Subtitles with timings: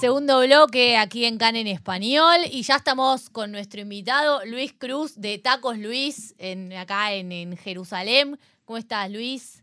[0.00, 5.20] Segundo bloque aquí en Can en Español y ya estamos con nuestro invitado Luis Cruz
[5.20, 8.38] de Tacos Luis en, acá en, en Jerusalén.
[8.64, 9.62] ¿Cómo estás, Luis?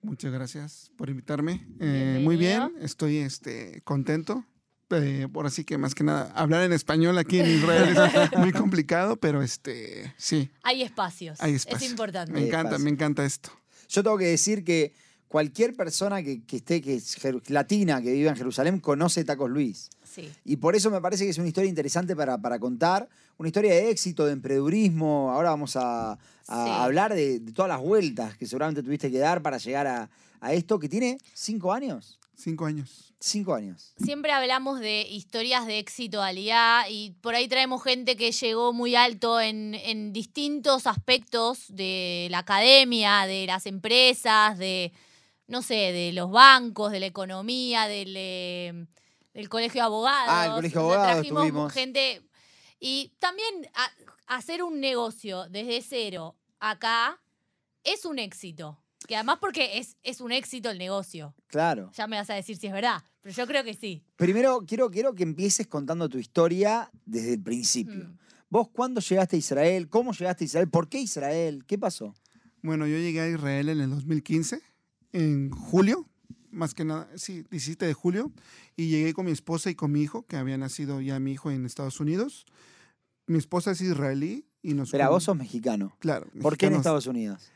[0.00, 1.66] Muchas gracias por invitarme.
[1.80, 4.46] Eh, muy bien, estoy este, contento.
[4.88, 7.98] Eh, por así que más que nada, hablar en español aquí en Israel es
[8.38, 10.50] muy complicado, pero este, sí.
[10.62, 11.38] Hay espacios.
[11.42, 11.82] Hay espacios.
[11.82, 12.32] Es importante.
[12.32, 13.50] Me encanta, me encanta esto.
[13.90, 14.94] Yo tengo que decir que
[15.34, 19.90] cualquier persona que, esté, que es latina, que viva en Jerusalén, conoce Tacos Luis.
[20.04, 20.30] Sí.
[20.44, 23.72] Y por eso me parece que es una historia interesante para, para contar, una historia
[23.72, 25.32] de éxito, de emprendedurismo.
[25.32, 26.16] Ahora vamos a,
[26.46, 30.08] hablar de, todas las vueltas que seguramente tuviste que dar para llegar a,
[30.40, 32.20] a esto, que tiene cinco años.
[32.36, 33.12] Cinco años.
[33.18, 33.92] Cinco años.
[34.04, 38.94] Siempre hablamos de historias de éxito Aliá y por ahí traemos gente que llegó muy
[38.94, 44.92] alto en, en distintos aspectos de la academia, de las empresas, de,
[45.46, 48.86] no sé, de los bancos, de la economía, del, eh,
[49.32, 50.28] del colegio de abogados.
[50.28, 52.22] Ah, el colegio de abogados trajimos gente.
[52.80, 53.68] Y también
[54.26, 57.20] hacer un negocio desde cero acá
[57.82, 58.80] es un éxito.
[59.06, 61.34] Que además porque es, es un éxito el negocio.
[61.48, 61.90] Claro.
[61.94, 64.02] Ya me vas a decir si es verdad, pero yo creo que sí.
[64.16, 68.08] Primero, quiero, quiero que empieces contando tu historia desde el principio.
[68.08, 68.18] Mm.
[68.48, 69.88] ¿Vos cuándo llegaste a Israel?
[69.88, 70.70] ¿Cómo llegaste a Israel?
[70.70, 71.64] ¿Por qué Israel?
[71.66, 72.14] ¿Qué pasó?
[72.62, 74.62] Bueno, yo llegué a Israel en el 2015,
[75.14, 76.08] en julio,
[76.50, 78.32] más que nada, sí, 17 de julio,
[78.76, 81.50] y llegué con mi esposa y con mi hijo, que había nacido ya mi hijo
[81.52, 82.44] en Estados Unidos.
[83.26, 84.90] Mi esposa es israelí y nos...
[84.90, 85.96] Pero vos sos mexicano.
[86.00, 86.26] Claro.
[86.42, 87.52] ¿Por qué en Estados Unidos?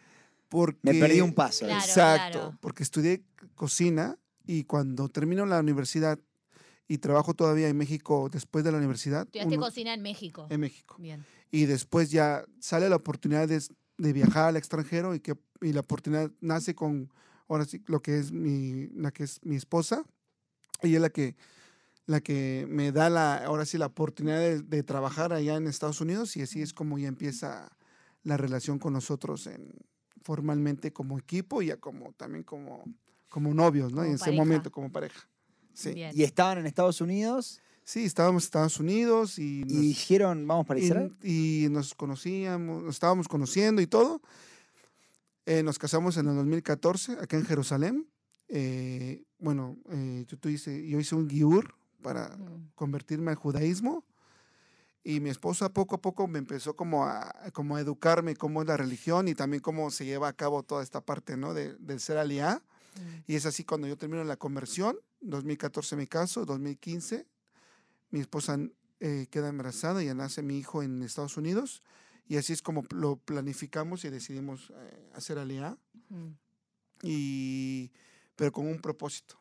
[0.48, 1.68] Porque, Me perdí un paso.
[1.68, 6.18] exacto, porque estudié cocina y cuando termino la universidad
[6.86, 9.22] y trabajo todavía en México después de la universidad.
[9.22, 10.46] Estudiaste cocina en México.
[10.48, 10.96] En México.
[10.98, 11.26] Bien.
[11.50, 16.30] Y después ya sale la oportunidad de, viajar al extranjero y que y la oportunidad
[16.40, 17.10] nace con
[17.48, 20.04] ahora sí lo que es mi la que es mi esposa.
[20.82, 21.36] Ella es la que
[22.06, 26.00] la que me da la ahora sí la oportunidad de, de trabajar allá en Estados
[26.00, 27.70] Unidos y así es como ya empieza
[28.22, 29.72] la relación con nosotros en,
[30.28, 32.84] formalmente como equipo y ya como también como,
[33.28, 34.04] como novios, ¿no?
[34.04, 35.26] y en ese momento como pareja.
[35.72, 35.94] Sí.
[36.12, 37.62] ¿Y estaban en Estados Unidos?
[37.84, 39.62] Sí, estábamos en Estados Unidos y...
[39.66, 41.16] ¿Y dijeron, vamos para Israel?
[41.22, 44.20] Y, nos conocíamos, nos estábamos conociendo y todo.
[45.48, 48.06] Eh, nos casamos en el 2014 acá en Jerusalén.
[48.48, 52.36] Eh, bueno, eh, yo, tú hice, yo hice un giur para
[52.74, 54.04] convertirme al judaísmo.
[55.02, 58.68] Y mi esposa poco a poco me empezó como a, como a educarme cómo es
[58.68, 61.54] la religión y también cómo se lleva a cabo toda esta parte, ¿no?
[61.54, 62.62] De, del ser aliá.
[62.96, 63.32] Mm.
[63.32, 67.26] Y es así cuando yo termino la conversión, 2014 me caso, 2015
[68.10, 68.58] mi esposa
[69.00, 71.82] eh, queda embarazada y nace mi hijo en Estados Unidos.
[72.28, 75.76] Y así es como lo planificamos y decidimos eh, hacer aliá.
[76.10, 76.30] Mm.
[77.02, 77.90] Y,
[78.36, 79.38] pero con un propósito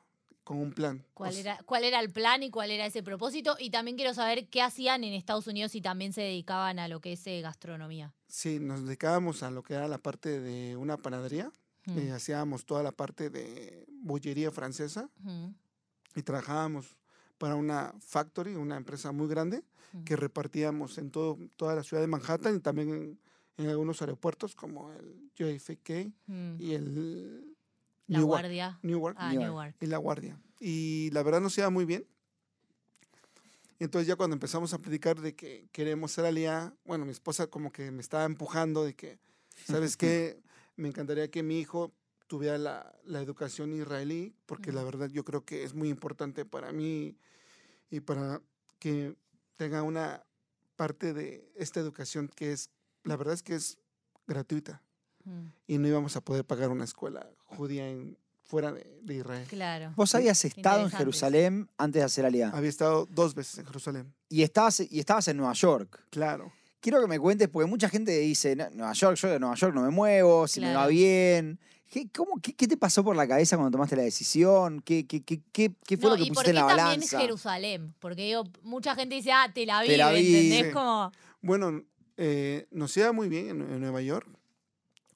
[0.48, 1.06] con un plan.
[1.14, 3.58] ¿Cuál, era, ¿Cuál era el plan y cuál era ese propósito?
[3.60, 7.02] Y también quiero saber qué hacían en Estados Unidos y también se dedicaban a lo
[7.02, 8.14] que es eh, gastronomía.
[8.30, 11.52] Sí, nos dedicábamos a lo que era la parte de una panadería.
[11.98, 15.10] Eh, hacíamos toda la parte de bollería francesa
[16.16, 16.98] y trabajábamos
[17.38, 19.64] para una factory, una empresa muy grande,
[20.06, 23.18] que repartíamos en todo, toda la ciudad de Manhattan y también
[23.58, 25.90] en, algunos aeropuertos como el JFK
[26.60, 27.56] y el
[28.08, 28.80] la Guardia.
[28.82, 29.18] Newark.
[29.20, 29.76] Ah, Newark.
[29.82, 30.40] Y La Guardia.
[30.60, 32.06] Y la verdad nos iba muy bien.
[33.80, 37.72] Entonces ya cuando empezamos a predicar de que queremos ser alía, bueno, mi esposa como
[37.72, 39.20] que me estaba empujando de que,
[39.66, 40.42] ¿sabes qué?
[40.76, 41.92] Me encantaría que mi hijo
[42.28, 46.72] tuviera la, la educación israelí, porque la verdad yo creo que es muy importante para
[46.72, 47.18] mí
[47.90, 48.42] y para
[48.80, 49.16] que
[49.56, 50.24] tenga una
[50.76, 52.70] parte de esta educación que es,
[53.04, 53.78] la verdad es que es
[54.28, 54.82] gratuita
[55.66, 59.46] y no íbamos a poder pagar una escuela judía en, fuera de, Israel.
[59.48, 59.94] Claro.
[59.96, 62.58] Vos habías estado en Jerusalén antes de hacer alianza.
[62.58, 64.14] Había estado dos veces en Jerusalén.
[64.30, 66.02] Y estabas, y estabas en Nueva York.
[66.10, 66.54] Claro.
[66.88, 69.82] Quiero que me cuentes, porque mucha gente dice, Nueva York, yo de Nueva York no
[69.82, 71.60] me muevo, si me va bien.
[71.90, 74.80] ¿Qué, cómo, qué, te pasó por la cabeza cuando tomaste la decisión?
[74.80, 77.10] ¿Qué, qué, qué, qué fue lo que pusiste en la balanza?
[77.10, 77.94] también Jerusalén?
[78.00, 80.34] Porque yo, mucha gente dice, ah, Tel Aviv, Tel Aviv.
[80.34, 80.74] ¿entendés?
[80.74, 81.12] Como...
[81.42, 81.84] Bueno,
[82.16, 84.26] eh, nos iba muy bien en Nueva York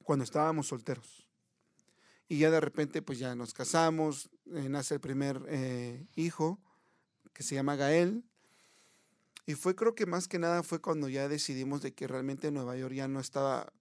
[0.03, 1.25] cuando estábamos solteros.
[2.27, 6.59] Y ya de repente, pues ya nos casamos, eh, nace el primer eh, hijo,
[7.31, 8.25] que se llama Gael.
[9.45, 12.77] Y fue, creo que más que nada fue cuando ya decidimos de que realmente Nueva
[12.77, 13.73] York ya no estaba,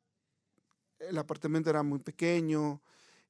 [0.99, 2.83] el apartamento era muy pequeño,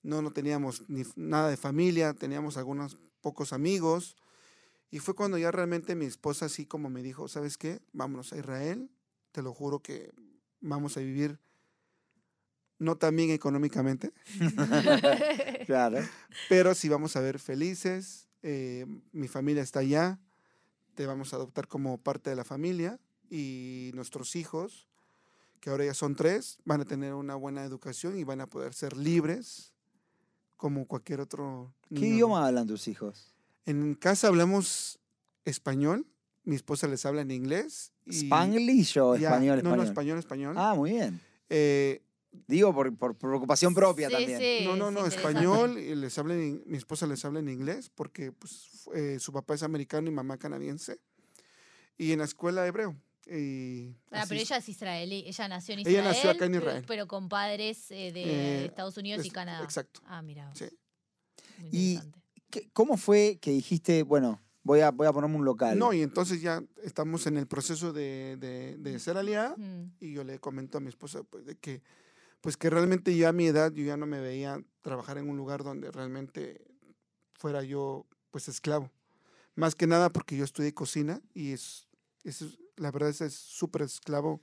[0.03, 4.17] no, no teníamos ni nada de familia, teníamos algunos pocos amigos.
[4.91, 7.81] Y fue cuando ya realmente mi esposa así como me dijo, ¿sabes qué?
[7.93, 8.91] Vámonos a Israel,
[9.33, 10.13] te lo juro que
[10.61, 11.39] vamos a vivir
[12.81, 14.13] no también económicamente.
[15.67, 15.99] claro.
[16.49, 18.27] Pero sí vamos a ver felices.
[18.43, 20.19] Eh, mi familia está allá.
[21.01, 23.01] Te vamos a adoptar como parte de la familia
[23.31, 24.87] y nuestros hijos,
[25.59, 28.75] que ahora ya son tres, van a tener una buena educación y van a poder
[28.75, 29.73] ser libres
[30.59, 33.33] como cualquier otro ¿Qué idioma hablan tus hijos?
[33.65, 34.99] En casa hablamos
[35.47, 36.07] español,
[36.45, 37.95] mi esposa les habla en inglés.
[38.05, 39.77] y ¿Spanglish o ya- español, No, español?
[39.79, 40.55] no, español, español.
[40.59, 41.19] Ah, muy bien.
[41.49, 42.03] Eh,
[42.47, 44.39] Digo por, por preocupación propia Sí, también.
[44.39, 47.91] sí, no, no, no, español, y les habla en- mi esposa les habla en inglés
[47.95, 51.01] porque pues, eh, su papá es americano y mamá canadiense.
[51.99, 52.97] Y en la escuela hebreo.
[53.27, 56.09] Y Ah, pero ella es israelí, ella nació en Ella Israel.
[56.09, 56.85] nació acá en pero- Israel.
[56.87, 59.63] Pero con padres eh, de Eh, Estados Unidos y Canadá.
[59.65, 60.01] Exacto.
[60.07, 60.51] Ah, mira.
[60.55, 60.67] Sí.
[61.59, 62.21] Muy Y- interesante.
[62.51, 65.79] ¿Qué- ¿Cómo fue que dijiste, bueno, voy a, voy a ponerme un local?
[65.79, 69.55] No, y entonces ya estamos en el proceso de, de, de ser aliada.
[69.57, 69.93] Mm.
[70.01, 71.83] Y yo le comento a mi esposa pues, de que,
[72.41, 75.37] pues que realmente ya a mi edad yo ya no me veía trabajar en un
[75.37, 76.61] lugar donde realmente
[77.35, 78.91] fuera yo pues esclavo.
[79.55, 81.89] Más que nada porque yo estudié cocina y es,
[82.25, 84.41] es la verdad es súper esclavo.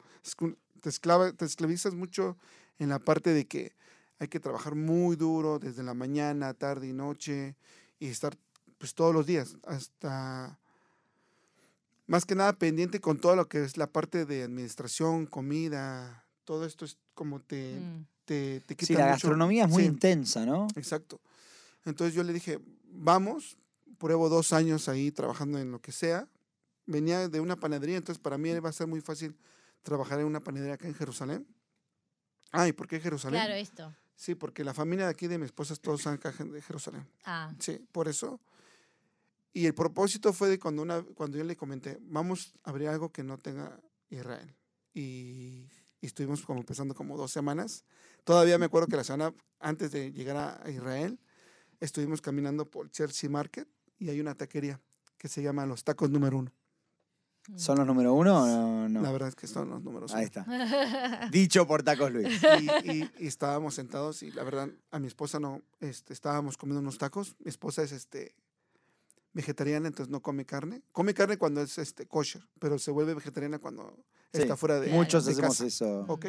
[0.81, 0.91] Te,
[1.33, 2.37] te esclavizas mucho
[2.77, 3.75] en la parte de que
[4.19, 7.55] hay que trabajar muy duro desde la mañana, tarde y noche
[7.99, 8.37] y estar
[8.77, 10.59] pues todos los días hasta
[12.05, 16.65] más que nada pendiente con todo lo que es la parte de administración, comida, todo
[16.65, 18.05] esto es como te, Mm.
[18.23, 20.67] te, te quita sí, la mucho- gastronomía es muy sí, intensa, ¿no?
[20.77, 21.19] Exacto.
[21.83, 23.57] Entonces yo le dije, vamos,
[23.97, 26.29] pruebo dos años ahí trabajando en lo que sea.
[26.85, 29.35] Venía de una panadería, entonces para mí va a ser muy fácil
[29.83, 31.45] trabajar en una panadería acá en Jerusalén.
[32.51, 33.41] Ay, ¿por qué Jerusalén?
[33.41, 33.93] Claro, esto.
[34.15, 37.05] Sí, porque la familia de aquí de mi esposa todos son acá de Jerusalén.
[37.25, 38.39] Ah, Sí, por eso.
[39.51, 43.11] Y el propósito fue de cuando, una, cuando yo le comenté, vamos a abrir algo
[43.11, 43.77] que no tenga
[44.09, 44.55] Israel.
[44.93, 45.67] Y,
[46.01, 47.83] y estuvimos como empezando como dos semanas.
[48.23, 51.19] Todavía me acuerdo que la semana antes de llegar a, Israel,
[51.79, 53.67] estuvimos caminando por Chelsea Market
[53.97, 54.79] y hay una taquería
[55.17, 56.51] que se llama Los Tacos Número Uno.
[57.55, 58.89] ¿Son los número uno o no?
[58.89, 59.01] no?
[59.01, 60.43] La verdad es que son los números Ahí uno.
[60.43, 61.29] está.
[61.31, 62.27] Dicho por Tacos Luis.
[62.83, 66.81] Y, y- y estábamos sentados y la verdad a mi esposa no, este, estábamos comiendo
[66.81, 67.37] unos tacos.
[67.39, 68.35] Mi esposa es este
[69.41, 70.81] vegetariana, entonces no come carne.
[70.91, 73.95] Come carne cuando es este kosher, pero se vuelve vegetariana cuando
[74.33, 75.65] Sí, está fuera de Muchos de hacemos casa.
[75.67, 76.05] eso.
[76.07, 76.25] ¿Ok?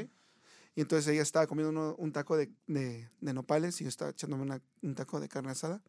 [0.77, 4.11] Y entonces ella estaba comiendo uno- un taco de, de- de nopales y yo estaba
[4.11, 5.83] echándome una- un taco de carne asada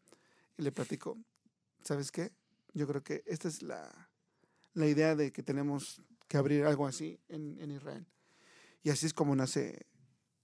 [0.58, 1.18] y le platico,
[1.84, 2.32] ¿sabes qué?
[2.74, 4.10] Yo creo que esta es la,
[4.74, 8.08] la idea de que tenemos que abrir algo así en, en Israel.
[8.82, 9.86] Y así es como nace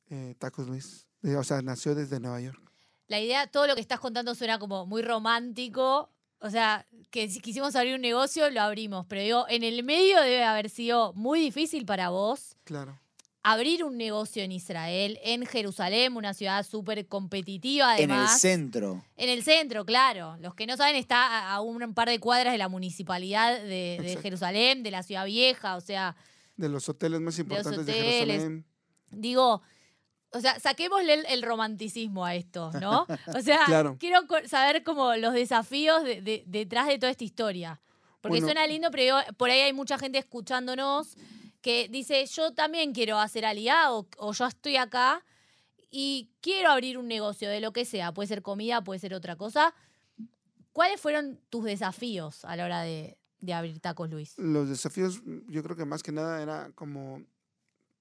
[0.10, 1.08] eh, Tacos Luis.
[1.24, 2.60] Eh, O sea, nació desde Nueva York.
[3.08, 6.12] La idea, todo lo que estás contando suena como muy romántico.
[6.40, 9.06] O sea, que si quisimos abrir un negocio, lo abrimos.
[9.08, 13.00] Pero digo, en el medio debe haber sido muy difícil para vos Claro.
[13.42, 18.40] abrir un negocio en Israel, en Jerusalén, una ciudad súper competitiva En el además.
[18.42, 19.04] centro.
[19.18, 20.36] En el centro, claro.
[20.40, 24.18] Los que no saben, está a- un par de cuadras de la municipalidad de, de.
[24.22, 25.76] Jerusalén, de la ciudad vieja.
[25.78, 26.16] O sea,
[26.58, 28.18] De los hoteles más importantes de, hoteles.
[28.42, 28.66] Jerusalén.
[29.12, 29.62] digo,
[30.36, 33.08] o sea, saquémosle el, el romanticismo a esto, ¿no?
[33.34, 33.98] O sea, Claro.
[34.00, 37.82] quiero saber como los desafíos de- de- detrás de toda esta historia.
[38.22, 38.48] Porque Bueno.
[38.48, 41.16] suena lindo, pero por ahí hay mucha gente escuchándonos
[41.62, 45.24] que dice, yo también quiero hacer aliado o, o yo estoy acá
[45.90, 49.36] y quiero abrir un negocio de lo que sea, puede ser comida, puede ser otra
[49.36, 49.74] cosa.
[50.74, 54.34] ¿Cuáles fueron tus desafíos a la hora de, de abrir Tacos Luis?
[54.38, 57.24] Los desafíos, yo creo que más que nada era como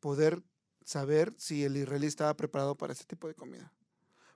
[0.01, 0.43] poder
[0.85, 3.73] saber si el israelí estaba preparado para ese tipo de comida.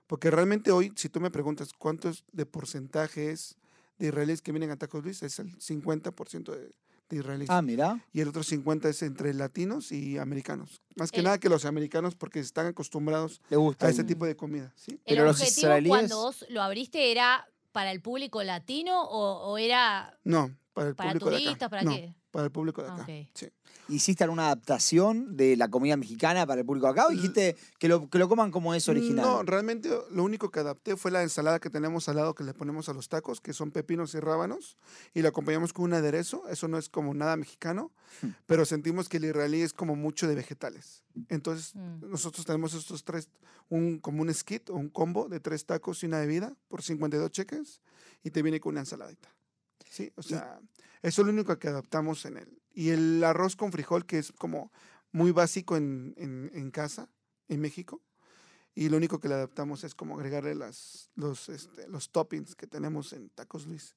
[0.07, 3.55] Porque realmente hoy, si tú me preguntas cuántos de porcentajes
[3.99, 6.71] de israelíes que vienen a Tacos Luis, es el 50% de,
[7.09, 7.49] de israelíes.
[7.49, 8.03] Ah, mira.
[8.13, 10.81] y el otro 50% es entre latinos y americanos.
[10.95, 13.85] Más que El- nada que los americanos porque están acostumbrados gusta.
[13.87, 14.73] a ese tipo de comida.
[14.75, 14.93] ¿sí?
[14.93, 19.51] ¿El Pero los objetivo israelíes- cuando vos lo abriste era para el público latino o,
[19.51, 21.69] o era No, para el para público de acá.
[21.69, 22.13] ¿Para no, qué?
[22.31, 23.03] para el público de Ah, acá.
[23.03, 23.27] ok.
[23.33, 23.47] Sí.
[23.87, 28.07] ¿Hiciste alguna adaptación de la comida mexicana para el público acá o dijiste que lo,
[28.07, 29.25] que lo coman como es original?
[29.25, 32.53] No, realmente lo único que adapté fue la ensalada que tenemos al lado que le
[32.53, 34.77] ponemos a los tacos, que son pepinos y rábanos,
[35.15, 36.47] y lo acompañamos con un aderezo.
[36.49, 38.29] Eso no es como nada mexicano, Hmm.
[38.47, 41.03] pero sentimos que el israelí es como mucho de vegetales.
[41.29, 42.09] Entonces, Mm.
[42.09, 43.29] nosotros tenemos estos tres,
[43.69, 47.31] un, como un skit o un combo de tres tacos y una bebida por 52
[47.31, 47.81] cheques,
[48.23, 49.29] y te viene con una ensaladita.
[49.89, 50.59] Sí, o sea,
[51.01, 52.61] eso es lo único que adaptamos en él.
[52.73, 54.71] Y el arroz con frijol, que es como
[55.11, 57.09] muy básico en, en- en casa,
[57.47, 58.01] en México.
[58.75, 62.67] Y lo único que le adaptamos es como agregarle las, los, este, los toppings que
[62.67, 63.95] tenemos en Tacos Luis.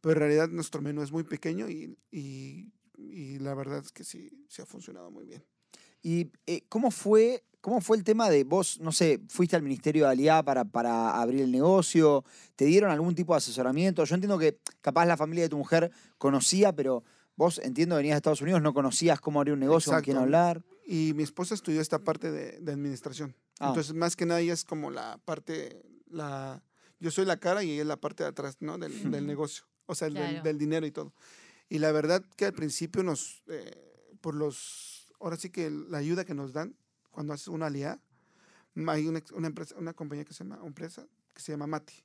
[0.00, 4.04] Pero en realidad nuestro menú es muy pequeño y, y- y la verdad es que
[4.04, 5.44] sí, sí ha funcionado muy bien.
[6.02, 10.04] ¿Y eh, cómo fue ¿Cómo fue el tema de vos, no sé, fuiste al Ministerio
[10.06, 12.24] de Aliá para, para abrir el negocio?
[12.56, 14.02] ¿Te dieron algún tipo de asesoramiento?
[14.04, 17.04] Yo entiendo que capaz la familia de tu mujer conocía, pero
[17.36, 20.24] vos, entiendo, venías de Estados Unidos, no conocías cómo abrir un negocio, con quién Exacto.
[20.24, 20.64] hablar.
[20.86, 23.36] Y mi esposa estudió esta parte de, de administración.
[23.58, 23.68] Ah.
[23.68, 26.62] Entonces, más que nada, ella es como la parte, la,
[26.98, 28.78] yo soy la cara y ella es la parte de atrás, ¿no?
[28.78, 30.42] Del, del negocio, o sea, el del- Claro.
[30.44, 31.12] del, dinero y todo.
[31.68, 36.24] Y la verdad que al principio nos, eh, por los, ahora sí que la ayuda
[36.24, 36.74] que nos dan
[37.10, 38.00] cuando haces una alianza,
[38.86, 42.04] hay una, una empresa, una compañía que se llama, empresa que se llama Mati.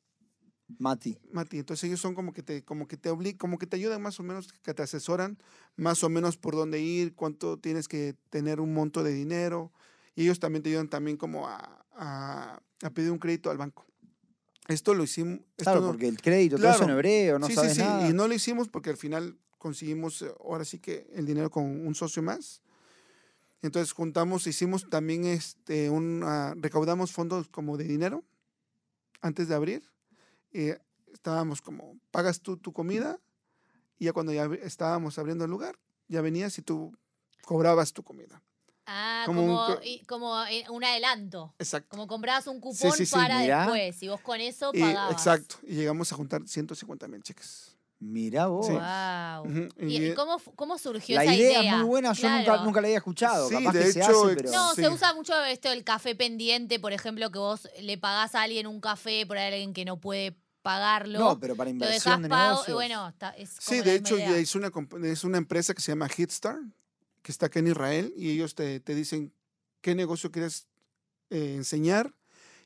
[0.80, 1.18] Mati.
[1.32, 4.02] Mati, entonces ellos son como que te, como que te obli- como que te ayudan
[4.02, 5.38] más o menos, que te asesoran
[5.76, 9.72] más o menos por dónde ir, cuánto tienes que tener un monto de dinero.
[10.16, 13.86] Y ellos también te ayudan también como a, a- a pedir un crédito al banco.
[14.68, 15.40] Esto lo hicimos.
[15.58, 17.88] esto Claro, no- porque el crédito, todo eso en hebreo, no sí, sabes sí, sí.
[17.88, 18.10] nada.
[18.10, 21.64] Y no lo hicimos porque al final conseguimos eh, ahora sí que el dinero con
[21.86, 22.62] un socio más.
[23.62, 28.24] Entonces juntamos, hicimos también este un ah, recaudamos fondos como de dinero
[29.22, 29.84] antes de abrir.
[30.52, 30.78] Eh,
[31.14, 33.20] estábamos como pagas tú tu comida
[33.98, 36.96] y ya cuando ya estábamos abriendo el lugar, ya venías y tú
[37.44, 38.42] cobrabas tu comida.
[38.88, 39.50] Ah, Como un
[40.08, 41.56] como, y- eh, un adelanto.
[41.58, 41.90] Exacto.
[41.90, 43.62] Como comprabas un cupón sí, sí, para mirá.
[43.62, 44.04] después.
[44.04, 45.12] Y vos con eso Y, pagabas.
[45.14, 45.56] exacto.
[45.64, 47.75] Y llegamos a juntar 150 mil cheques.
[48.00, 48.68] Mirá vos.
[48.68, 48.74] Sí.
[48.74, 49.70] Wow.
[49.88, 51.72] ¿Y, cómo, cómo surgió La esa idea, idea?
[51.72, 52.64] es muy buena, yo nunca, Claro.
[52.66, 53.48] nunca la había escuchado.
[53.50, 54.52] Sí, Capaz de que se hecho, hace, pero.
[54.52, 54.82] No, Sí.
[54.82, 58.68] se usa mucho esto del café pendiente, por ejemplo, que vos le pagás a alguien
[58.68, 61.20] un café por alguien que no puede pagarlo.
[61.20, 62.52] No, pero para lo inversión dejás de pago.
[62.52, 62.76] negocios.
[62.76, 64.38] bueno, está, es Sí, como la de hecho, idea.
[64.38, 64.72] es una,
[65.04, 66.58] es una empresa que se llama Hitstar,
[67.22, 69.32] que está acá en Israel, y ellos te, te dicen
[69.82, 70.68] qué negocio quieres
[71.30, 72.14] eh, enseñar,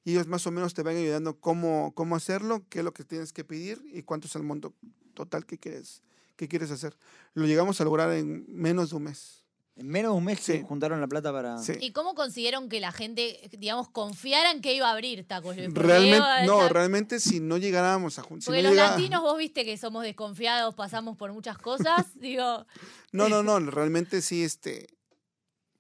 [0.05, 3.03] y ellos más o menos te van ayudando cómo, cómo hacerlo, qué es lo que
[3.03, 4.73] tienes que pedir y cuánto es el monto
[5.19, 6.01] total que quieres,
[6.37, 6.95] que quieres hacer.
[7.33, 9.35] Lo llegamos a lograr en menos de un mes.
[9.75, 10.53] En menos de un mes Sí.
[10.53, 11.57] que juntaron la plata para.
[11.57, 11.73] Sí.
[11.81, 15.69] ¿Y cómo consiguieron que la gente, digamos, confiara en que iba a abrir Tacos Luis?
[15.73, 18.45] Realmente, no, realmente si no llegáramos a juntar.
[18.45, 22.05] Porque los latinos, vos viste que somos desconfiados, pasamos por muchas cosas.
[22.15, 22.65] Digo,
[23.11, 24.87] No, no, no, realmente sí, este,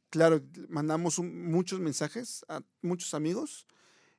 [0.09, 3.65] claro, mandamos un- muchos mensajes a muchos amigos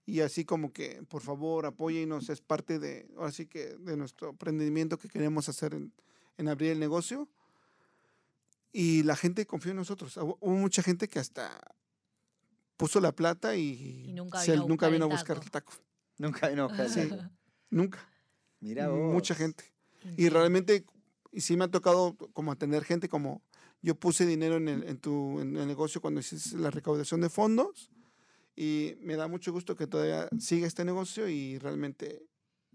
[0.06, 4.30] y así como que, por favor, apóyennos, es parte de, ahora sí que, de nuestro
[4.30, 5.92] emprendimiento que queremos hacer en,
[6.38, 7.28] en abrir el negocio.
[8.72, 10.16] Y la gente confió en nosotros.
[10.16, 11.50] Hubo mucha gente que hasta
[12.76, 15.36] puso la plata y, Y nunca se- vino a nunca buscar vino a el buscar
[15.40, 15.44] taco.
[15.44, 15.72] el taco.
[16.20, 17.08] Nunca, no, Sí,
[17.70, 17.98] nunca.
[18.60, 19.10] Mirá vos.
[19.12, 19.64] Mucha gente.
[20.18, 20.84] Y realmente,
[21.32, 23.40] y sí me ha tocado como atender gente como
[23.80, 27.30] yo puse dinero en el, en tu en el negocio cuando hiciste la recaudación de
[27.30, 27.90] fondos
[28.62, 32.26] y me da mucho gusto que todavía siga este negocio y realmente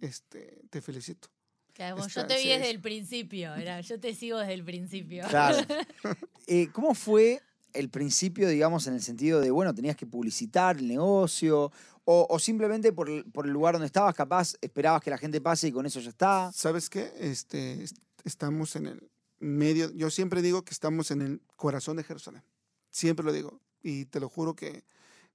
[0.01, 1.27] este, te felicito.
[1.73, 4.53] Claro, como yo te vi sí, desde es- el principio, era, yo te sigo desde
[4.53, 5.25] el principio.
[5.29, 5.57] Claro.
[6.47, 7.41] Eh, ¿Cómo fue
[7.73, 11.71] el principio, digamos, en el sentido de, bueno, tenías que publicitar el negocio?
[12.03, 15.41] O, o simplemente por el, por el lugar donde estabas, capaz esperabas que la gente
[15.41, 16.51] pase y con eso ya está.
[16.53, 17.11] ¿Sabes qué?
[17.19, 22.03] Este, est- estamos en el medio, yo siempre digo que estamos en el corazón de
[22.03, 22.43] Jerusalén.
[22.91, 23.59] Siempre lo digo.
[23.81, 24.83] Y te lo juro que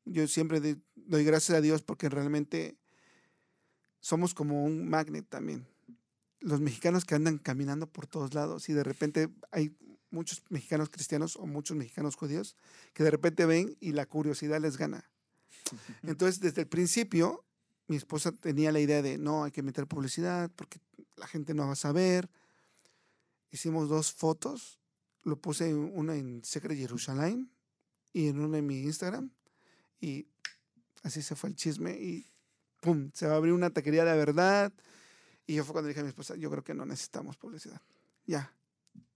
[0.04, 0.60] yo siempre
[0.94, 2.76] doy gracias a Dios porque realmente
[4.00, 5.66] somos como un magnet también.
[6.40, 9.76] Los mexicanos que andan caminando por todos lados y de repente hay
[10.10, 12.56] muchos mexicanos cristianos o muchos mexicanos judíos
[12.94, 15.10] que de repente ven y la curiosidad les gana.
[16.02, 17.44] Entonces, desde el principio,
[17.86, 20.80] mi esposa tenía la idea de no, hay que meter publicidad porque
[21.16, 22.30] la gente no va a saber.
[23.50, 24.80] Hicimos dos fotos,
[25.22, 27.50] lo puse en- una en Secret Jerusalén
[28.12, 29.30] y en una en mi Instagram
[30.00, 30.26] y
[31.02, 32.26] así se fue el chisme y
[32.80, 34.72] pum, se va a abrir una taquería de verdad.
[35.46, 37.80] Y yo fue cuando dije a mi esposa, yo creo que no necesitamos publicidad.
[38.26, 38.52] Ya.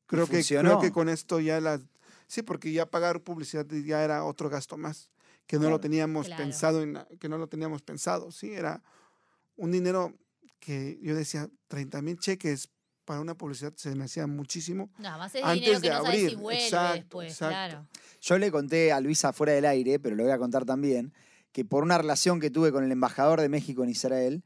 [0.06, 1.80] Creo que, creo que con esto ya la...
[2.26, 5.10] Sí, porque ya pagar publicidad ya era otro gasto más,
[5.46, 5.76] que no Claro.
[5.76, 6.42] lo teníamos Claro.
[6.42, 8.52] pensado, en que no lo teníamos pensado, ¿sí?
[8.52, 8.82] Era
[9.56, 10.12] un dinero
[10.58, 12.68] que yo decía, 30 mil cheques
[13.04, 14.90] para una publicidad se me hacía muchísimo.
[14.98, 17.52] Nada más es Antes dinero que de no sabes si abrir, vuelve exacto, después, exacto.
[17.54, 17.86] claro.
[18.20, 21.12] Yo le conté a Luisa fuera del aire, pero lo voy a contar también,
[21.52, 24.42] que por una relación que tuve con el embajador de México en Israel,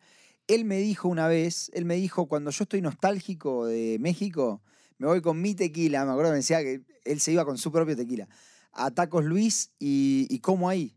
[0.47, 4.63] él me dijo una vez, él me dijo, cuando yo estoy nostálgico de México,
[4.99, 7.57] me voy con mi tequila, me acuerdo que me decía que él se iba con
[7.59, 8.29] su propio tequila,
[8.73, 10.95] a Tacos Luis y, y como ahí.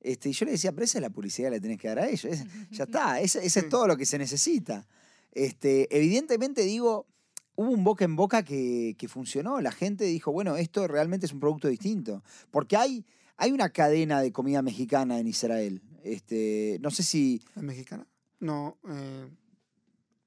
[0.00, 1.98] Este, y yo le decía, pero esa es la publicidad que le tenés que dar
[2.00, 2.24] a ellos.
[2.32, 4.86] es- ya está, ese, ese es todo lo que se necesita.
[5.32, 7.06] Este, evidentemente, digo,
[7.54, 9.60] hubo un boca en boca que, que funcionó.
[9.60, 12.22] La gente dijo, bueno, esto realmente es un producto distinto.
[12.50, 13.04] Porque hay,
[13.36, 15.82] hay una cadena de comida mexicana en Israel.
[16.02, 17.42] Este, no sé si.
[17.54, 18.06] ¿La mexicana?
[18.40, 19.28] No, eh,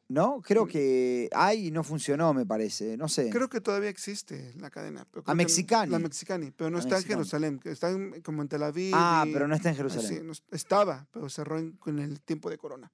[0.08, 0.42] ¿no?
[0.42, 2.96] Creo que hay y no funcionó, me parece.
[2.98, 3.30] No sé.
[3.32, 5.08] Creo que todavía existe la cadena.
[5.10, 5.92] pero A Mexicani.
[5.92, 7.04] La Mexicani, pero no A está en.
[7.04, 8.94] Jerusalén, está en- como en Tel Aviv.
[8.96, 10.28] ah, y- pero no está en así, Jerusalén.
[10.28, 12.92] no- estaba, pero cerró en, con el tiempo de Corona.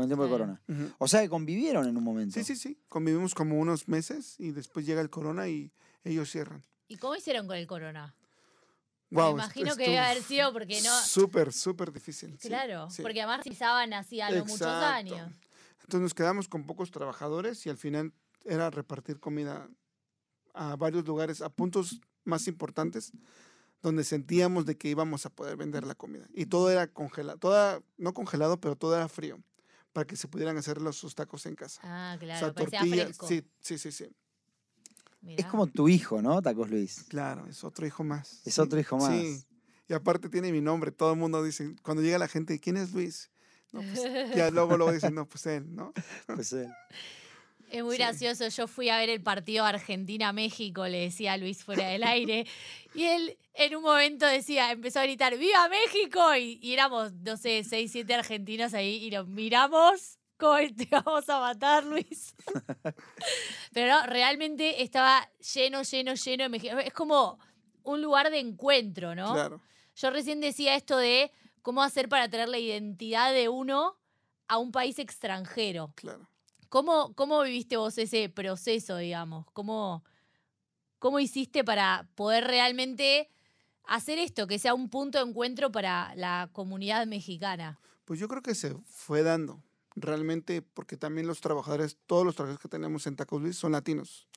[0.00, 0.62] Con el tiempo de corona.
[0.68, 0.92] Ujú.
[0.98, 2.34] O sea que convivieron en un momento.
[2.34, 2.78] Sí, sí, sí.
[2.88, 5.72] Convivimos como unos meses y después llega el Corona y
[6.04, 6.62] ellos cierran.
[6.88, 8.14] ¿Y cómo hicieron con el corona?
[9.10, 11.00] Wow, Me imagino que debe haber sido porque no.
[11.02, 12.38] Súper, súper difícil.
[12.40, 13.02] sí, Claro, sí.
[13.02, 15.30] porque además pisaban así a lo muchos años.
[15.82, 18.12] Entonces nos quedamos con pocos trabajadores y al final
[18.44, 19.68] era repartir comida
[20.54, 23.12] a varios lugares, a puntos más importantes,
[23.82, 26.26] donde sentíamos de que íbamos a poder vender la comida.
[26.32, 29.42] Y todo era congelado, toda, no congelado, pero todo era frío,
[29.92, 31.80] para que se pudieran hacer los, sus tacos en casa.
[31.84, 33.26] Ah, claro, o sea, fresco.
[33.26, 34.08] sí, sí, sí, sí.
[35.22, 37.04] Es como tu hijo, ¿no, Tacos Luis?
[37.08, 38.40] Claro, es otro hijo más.
[38.46, 39.12] Es sí, otro hijo más.
[39.12, 39.44] Sí.
[39.88, 42.92] Y aparte tiene mi nombre, todo el mundo dice, cuando llega la gente, ¿quién es
[42.92, 43.30] Luis?
[43.72, 44.02] No, pues,
[44.36, 45.92] ya luego luego dicen, no, pues él, ¿no?
[46.26, 46.68] Pues él.
[47.70, 48.02] Es muy Sí.
[48.02, 48.48] gracioso.
[48.48, 52.46] Yo fui a ver el partido Argentina-México, le decía a Luis fuera del aire.
[52.94, 56.34] Y él en un momento decía, empezó a gritar, ¡Viva México!
[56.34, 60.18] Y, y éramos, no sé, seis, siete argentinos ahí y nos miramos.
[60.36, 62.34] ¿Cómo te vamos a matar, Luis?
[63.72, 66.84] Pero no, realmente estaba lleno, lleno, lleno de mexicanos.
[66.84, 67.38] Es como
[67.82, 69.32] un lugar de encuentro, ¿no?
[69.34, 69.60] Claro.
[69.96, 71.30] Yo recién decía esto de
[71.62, 73.98] cómo hacer para traer la identidad de uno
[74.48, 75.92] a un país extranjero.
[75.94, 76.28] Claro.
[76.70, 79.44] ¿Cómo, cómo viviste vos ese proceso, digamos?
[79.52, 80.04] ¿Cómo,
[81.00, 83.28] ¿Cómo hiciste para poder realmente
[83.84, 87.80] hacer esto, que sea un punto de encuentro para la comunidad mexicana?
[88.04, 89.60] Pues yo creo que se fue dando,
[89.96, 94.28] realmente, porque también los trabajadores, todos los trabajadores que tenemos en Tacos Luis son latinos.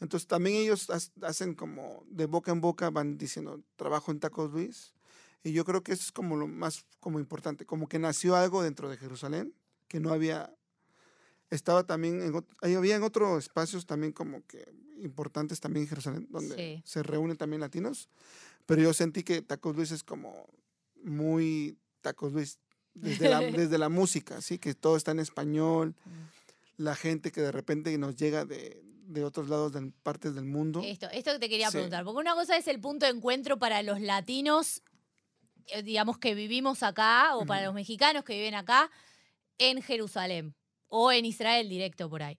[0.00, 0.88] Entonces también ellos
[1.20, 4.94] hacen como de boca en boca, van diciendo, trabajo en Tacos Luis.
[5.42, 8.62] Y yo creo que eso es como lo más como importante, como que nació algo
[8.62, 9.52] dentro de Jerusalén,
[9.88, 10.54] que no había,
[11.54, 14.64] estaba también, en, ahí había en otros espacios también como que
[14.98, 16.82] importantes también en Jerusalén, donde Sí.
[16.84, 18.08] se reúnen también latinos.
[18.66, 20.46] Pero yo sentí que Tacos Luis es como
[21.02, 22.58] muy Tacos Luis,
[22.94, 24.58] desde la, desde la música, ¿sí?
[24.58, 25.94] Que todo está en español,
[26.76, 30.80] la gente que de repente nos llega de, de otros lados, de partes del mundo.
[30.84, 31.72] Esto, esto te quería Sí.
[31.72, 34.82] preguntar, porque una cosa es el punto de encuentro para los latinos,
[35.66, 38.90] eh, digamos que vivimos acá, o para los mexicanos que viven acá,
[39.58, 40.54] en Jerusalén,
[40.94, 42.38] o en Israel directo por ahí.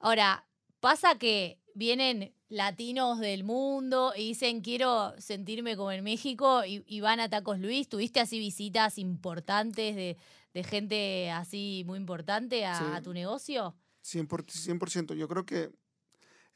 [0.00, 0.44] Ahora,
[0.80, 7.00] pasa que vienen latinos del mundo y dicen quiero sentirme como en México y, y
[7.00, 7.88] van a Tacos Luis.
[7.88, 10.16] ¿Tuviste así visitas importantes de,
[10.52, 12.84] de gente así muy importante a, Sí.
[12.92, 13.74] a tu negocio?
[14.04, 15.14] 100%, 100%.
[15.14, 15.70] Yo creo que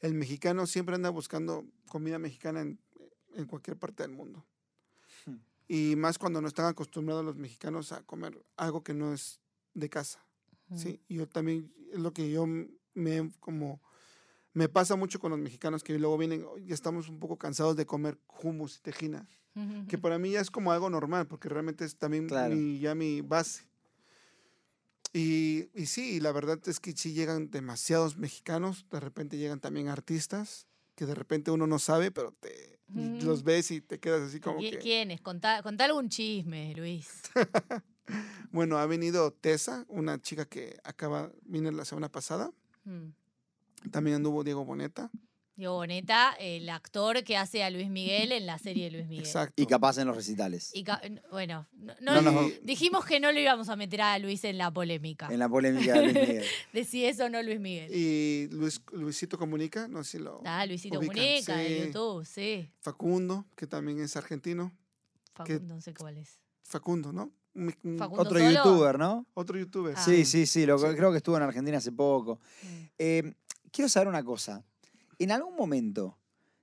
[0.01, 2.79] el mexicano siempre anda buscando comida mexicana en,
[3.35, 4.45] en cualquier parte del mundo.
[5.25, 5.37] Hmm.
[5.69, 9.39] Y más cuando no están acostumbrados los mexicanos a comer algo que no es
[9.73, 10.26] de casa.
[10.75, 10.99] ¿Sí?
[11.07, 12.45] Y yo también, es lo que yo
[12.93, 13.81] me como...
[14.53, 17.75] Me pasa mucho con los mexicanos que luego vienen, "Oh, ya estamos un poco cansados
[17.75, 19.29] de comer hummus y tejina,
[19.87, 22.55] que para mí ya es como algo normal, porque realmente es también Claro.
[22.55, 23.63] mi, ya mi base.
[25.13, 29.87] Y, y sí, la verdad es que sí llegan demasiados mexicanos, de repente llegan también
[29.89, 34.39] artistas, que de repente uno no sabe, pero te los ves y te quedas así
[34.39, 34.77] como ¿Qui- que...
[34.79, 35.21] ¿Quién es?
[35.21, 37.21] Contá, contá algún chisme, Luis.
[38.51, 42.51] Bueno, ha venido Tessa, una chica que acaba, vino la semana pasada,
[42.85, 43.09] Mm.
[43.91, 45.11] también anduvo Diego Boneta,
[45.57, 49.25] Diego Boneta, el actor que hace a Luis Miguel en la serie de Luis Miguel.
[49.25, 49.59] exacto.
[49.59, 50.69] Y capaz en los recitales.
[50.75, 50.85] Y
[51.31, 54.43] bueno, no- no- No nos- Y- dijimos que no lo íbamos a meter a Luis
[54.43, 55.27] en la polémica.
[55.31, 56.45] En la polémica de Luis Miguel.
[56.73, 57.91] De si es o no Luis Miguel.
[57.91, 60.41] Y Luis, Luisito Comunica, no sé si lo...
[60.45, 61.85] Ah, Luisito ubican, Comunica de sí.
[61.87, 62.71] YouTube, sí.
[62.79, 64.71] Facundo, que también es argentino.
[65.33, 66.37] Facundo, no sé cuál es.
[66.61, 67.31] Facundo, ¿no?
[67.97, 68.51] Facundo Otro solo.
[68.51, 69.25] youtuber, ¿no?
[69.33, 69.95] Otro youtuber.
[69.97, 70.01] Ah.
[70.03, 70.65] Sí, sí, sí.
[70.65, 70.85] Lo, Sí.
[70.95, 72.39] Creo que estuvo en Argentina hace poco.
[72.63, 72.67] Mm.
[72.99, 73.33] Eh,
[73.71, 74.63] quiero saber una cosa.
[75.19, 76.17] ¿En algún momento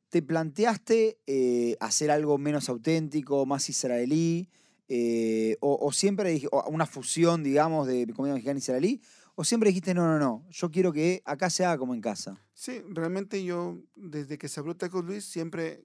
[0.08, 4.48] te planteaste eh, hacer algo menos auténtico, más israelí?
[4.86, 9.00] eh, o, o siempre dij- o una fusión, digamos, de comida mexicana y israelí?
[9.34, 12.38] ¿O siempre dijiste, no, no, no, yo quiero que acá se haga como en casa?
[12.52, 15.82] Sí, realmente yo, desde que se abrió Tacos Luis, siempre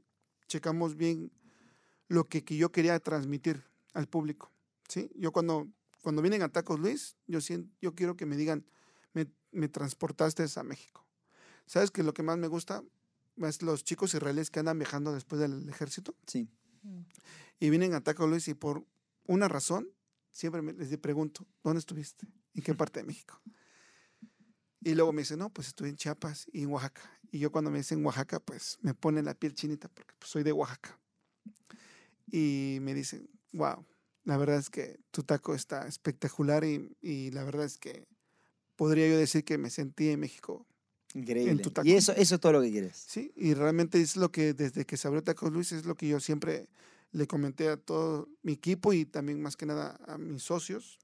[0.47, 1.31] checamos bien
[2.09, 4.51] lo que, que yo quería transmitir al público.
[4.89, 5.09] ¿Sí?
[5.15, 5.69] Yo cuando,
[6.01, 8.65] cuando vienen a Tacos Luis, yo, sien- yo quiero que me digan,
[9.13, 11.05] me, me transportaste a México.
[11.65, 12.83] ¿Sabes que lo que más me gusta
[13.37, 16.49] es los chicos israelíes que andan viajando después del ejército Sí.
[16.81, 17.01] Mm.
[17.59, 18.85] y vienen a Tacos Luis y por
[19.27, 19.87] una razón,
[20.31, 22.27] siempre me, les pregunto, ¿dónde estuviste?
[22.53, 23.41] ¿En qué parte de México?
[24.81, 27.01] Y luego me dicen, no, pues estuve en Chiapas y en Oaxaca.
[27.31, 30.41] Y yo cuando me dicen Oaxaca, pues me pone la piel chinita porque pues, soy
[30.43, 30.97] de Oaxaca.
[32.31, 33.85] Y me dicen, wow,
[34.23, 38.07] la verdad es que tu taco está espectacular y, y la verdad es que
[38.75, 40.65] podría yo decir que me sentí en México.
[41.13, 41.61] Increíble.
[41.61, 41.87] tu taco.
[41.87, 43.03] Y eso, eso es todo lo que quieres.
[43.07, 46.07] Sí, y realmente es lo que desde que se abrió Tacos Luis es lo que
[46.07, 46.69] yo siempre
[47.11, 50.99] le comenté a todo mi equipo y también más que nada a mis socios,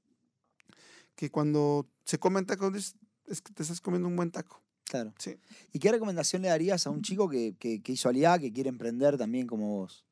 [1.16, 2.94] que cuando se comen tacos Luis
[3.26, 4.62] es que te estás comiendo un buen taco.
[4.84, 5.12] Claro.
[5.18, 5.36] Sí.
[5.72, 8.68] ¿Y qué recomendación le darías a un chico que, que, que hizo Aliá, que quiere
[8.68, 10.05] emprender también como vos?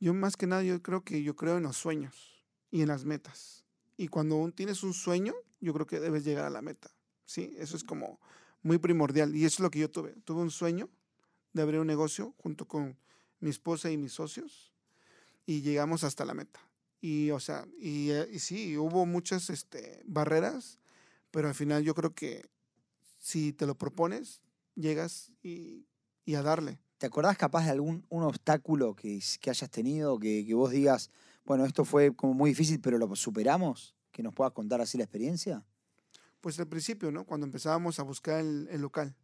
[0.00, 3.04] Yo más que nada yo creo que yo creo en los sueños y en las
[3.04, 3.64] metas.
[3.96, 6.90] Y cuando tienes un sueño, yo creo que debes llegar a la meta.
[7.24, 8.20] Sí, eso es como
[8.62, 10.14] muy primordial y eso es lo que yo tuve.
[10.24, 10.88] Tuve un sueño
[11.52, 12.96] de abrir un negocio junto con
[13.40, 14.72] mi esposa y mis socios
[15.46, 16.60] y llegamos hasta la meta.
[17.00, 20.78] Y o sea, y, eh, y sí, hubo muchas este, barreras,
[21.30, 22.44] pero al final yo creo que
[23.18, 24.42] si te lo propones,
[24.74, 25.86] llegas y,
[26.24, 26.78] y a darle.
[26.98, 31.10] ¿Te acordás capaz de algún un obstáculo que, que hayas tenido, que, que vos digas,
[31.44, 33.94] bueno, esto fue como muy difícil, pero lo superamos?
[34.10, 35.64] ¿Que nos puedas contar así la experiencia?
[36.40, 37.24] Pues al principio, ¿no?
[37.24, 39.16] Cuando empezábamos a buscar el, el local.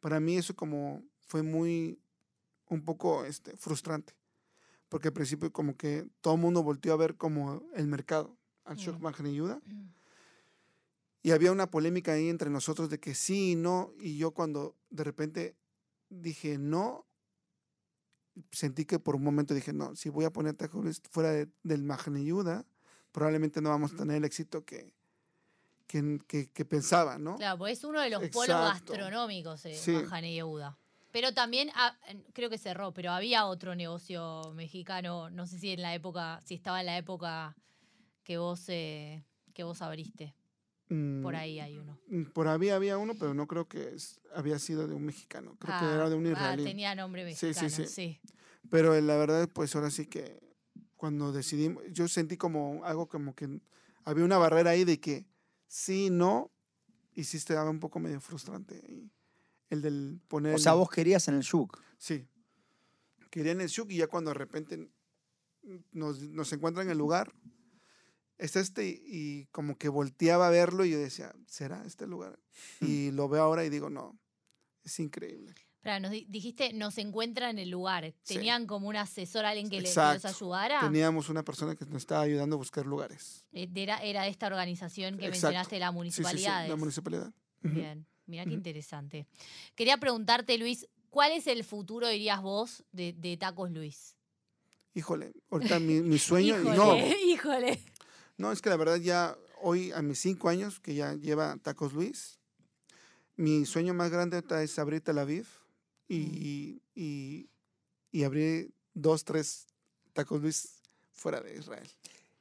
[0.00, 1.98] Para mí eso como fue muy,
[2.68, 4.14] un poco este, frustrante.
[4.88, 8.76] Porque al principio como que todo el mundo volteó a ver como el mercado, al
[8.76, 9.26] Shock Mm.
[9.26, 9.60] Ayuda.
[11.22, 13.92] Y había una polémica ahí entre nosotros de que sí y no.
[13.98, 15.56] Y yo cuando de repente
[16.08, 17.06] dije no,
[18.52, 21.82] sentí que por un momento dije, no, si voy a poner tacos fuera de- del
[21.82, 22.64] Magneyuda,
[23.12, 24.94] probablemente no vamos a tener el éxito que,
[25.86, 27.36] que, que- que pensaba, ¿no?
[27.36, 28.92] Claro, pues es uno de los polos Exacto.
[28.92, 29.92] gastronómicos de Sí.
[31.10, 31.96] Pero también, ah,
[32.34, 36.54] creo que cerró, pero había otro negocio mexicano, no sé si en la época, si
[36.54, 37.56] estaba en la época
[38.22, 40.34] que vos, eh, que vos abriste.
[40.88, 41.98] Por Mm, ahí hay uno.
[42.08, 45.54] mm, Por ahí había uno, pero no creo que es- había sido de un mexicano.
[45.58, 46.64] Creo que Ah, era de un ah, israelí.
[46.64, 47.86] tenía nombre Sí, sí, mexicano, sí.
[47.86, 48.20] sí.
[48.70, 50.40] Pero eh, la verdad, pues ahora sí que
[50.96, 53.60] cuando decidimos, yo sentí como algo como que
[54.04, 55.26] había una barrera ahí de que
[55.66, 56.50] sí, no,
[57.14, 58.82] y sí estaba un poco medio frustrante.
[58.86, 59.10] ahí.
[59.70, 60.54] el del poner...
[60.54, 61.78] O sea, el- vos querías en el Shuk.
[61.98, 62.26] Sí.
[63.30, 64.88] Querían el Shuk y ya cuando de repente
[65.92, 67.30] nos, nos encuentran en el lugar,
[68.38, 72.38] es este y como que volteaba a verlo y yo decía, ¿será este lugar?
[72.80, 74.18] Y lo veo ahora y digo, no,
[74.84, 75.54] es increíble.
[75.76, 78.12] Espera, nos di- dijiste, nos encuentra en el lugar.
[78.24, 78.34] Sí.
[78.34, 80.28] ¿Tenían como un asesor, alguien que, le, que los Exacto.
[80.28, 80.80] ayudara?
[80.80, 83.44] Teníamos una persona que nos estaba ayudando a buscar lugares.
[83.52, 85.46] Eh, Era, era esta organización que Exacto.
[85.46, 86.68] mencionaste, la Sí, sí, sí, municipalidad.
[86.68, 87.32] la municipalidad.
[87.62, 89.26] Bien, mira qué interesante.
[89.76, 94.16] Quería preguntarte, Luis, ¿cuál es el futuro, dirías vos, de, de Tacos Luis?
[94.94, 96.56] Híjole, ahorita mi, mi sueño...
[96.56, 96.96] y híjole, no,
[97.26, 97.80] híjole.
[98.38, 101.92] No, es que la verdad ya hoy a mis cinco años que ya lleva Tacos
[101.92, 102.38] Luis,
[103.36, 105.46] mi sueño más grande es abrir Tel Aviv
[106.08, 107.50] y, y,
[108.10, 109.66] y abrir dos, tres
[110.12, 110.80] Tacos Luis
[111.12, 111.88] fuera de Israel.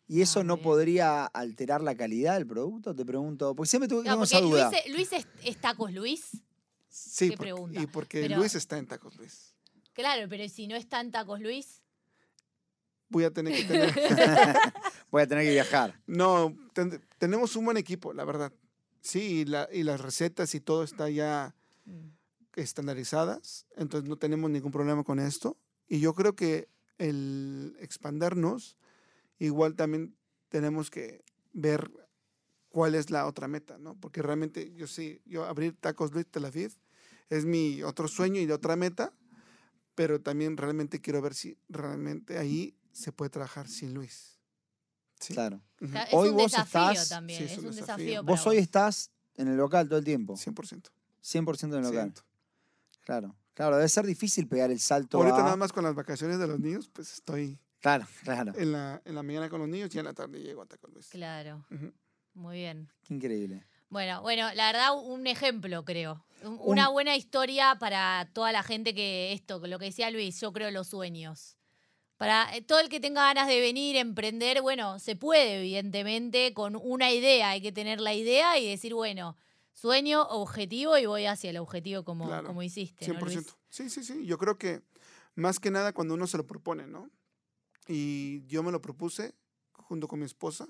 [0.08, 0.64] ¿Y eso Ah, no bien.
[0.64, 2.96] podría alterar la calidad del producto?
[2.96, 3.54] Te pregunto.
[3.56, 4.70] Porque siempre tuve Claro, esa duda.
[4.72, 6.30] Luis, es- Luis es, es Tacos Luis.
[6.90, 7.82] Sí, Qué porque- pregunta.
[7.82, 9.54] y porque Pero- Luis está en Tacos Luis.
[9.94, 11.82] Claro, pero si no está en Tacos Luis.
[13.10, 13.94] Voy a tener que tener...
[15.12, 16.00] Voy a tener que viajar.
[16.08, 18.52] No, ten- tenemos un buen equipo, la verdad.
[19.02, 22.10] Sí, y, la- y las recetas y todo está ya Mm.
[22.56, 25.58] estandarizadas, entonces no tenemos ningún problema con esto.
[25.88, 26.68] Y yo creo que
[26.98, 28.78] el expandernos,
[29.40, 30.16] igual también
[30.50, 31.90] tenemos que ver
[32.70, 33.96] cuál es la otra meta, ¿no?
[34.00, 36.74] Porque realmente yo sí, yo abrir Tacos Luis Tel Aviv
[37.30, 39.14] es mi otro sueño y de otra meta,
[39.96, 44.37] pero también realmente quiero ver si realmente ahí se puede trabajar sin Luis.
[45.20, 45.34] Sí.
[45.34, 45.62] Claro.
[45.82, 45.92] Ujú.
[45.92, 47.40] Claro, Es Hoy un vos desafío estás- también.
[47.40, 47.96] Sí, es, es un un desafío.
[47.98, 48.24] desafío.
[48.26, 50.36] para Vos hoy estás en el local todo el tiempo.
[50.36, 50.92] 100%.
[51.22, 52.14] 100% en el local.
[53.02, 53.36] Claro.
[53.54, 56.48] Claro, debe ser difícil pegar el salto Ahorita a- nada más con las vacaciones de
[56.48, 58.54] los niños, pues estoy Claro, claro.
[58.56, 60.92] en la, en la mañana con los niños y en la tarde llego a Tacos
[60.94, 61.08] Luis.
[61.10, 61.66] Claro,
[62.36, 62.88] muy bien.
[63.04, 63.66] Qué increíble.
[63.90, 66.24] Bueno, bueno, la verdad, un ejemplo, creo.
[66.44, 70.40] Un- Una Un- buena historia para toda la gente que esto, lo que decía Luis,
[70.40, 71.57] yo creo los sueños.
[72.18, 76.76] Para eh, todo el que tenga ganas de venir, emprender, bueno, se puede, evidentemente, con
[76.76, 77.52] una idea.
[77.52, 79.38] Hay que tener la idea y decir, bueno,
[79.74, 83.08] sueño, objetivo y voy hacia el objetivo como, Claro, como hiciste.
[83.08, 83.22] ¿no, 100%.
[83.36, 83.56] Luis?
[83.70, 84.26] Sí, sí, sí.
[84.26, 84.82] Yo creo que
[85.36, 87.10] más que nada cuando uno se lo propone, ¿no?
[87.88, 89.36] Y yo me lo propuse
[89.74, 90.68] junto con mi esposa.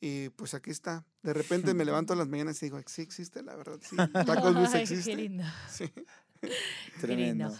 [0.00, 1.04] Y pues aquí está.
[1.22, 3.94] De repente me levanto a las mañanas y digo, sí existe, la verdad, sí.
[4.26, 5.14] Tacos Luis Ay, Qué existe.
[5.16, 5.44] lindo.
[5.70, 5.92] Sí.
[6.40, 7.00] Qué lindo.
[7.02, 7.58] Tremendo.